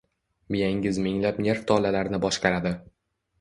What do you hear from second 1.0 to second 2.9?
minglab nerv tolalarini boshqaradi